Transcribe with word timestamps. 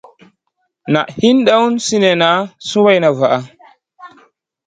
Naʼ 0.93 1.09
hin 1.19 1.37
ɗor 1.47 1.65
sinèhna 1.85 2.29
suwayna 2.67 3.09
vaʼa. 3.19 3.39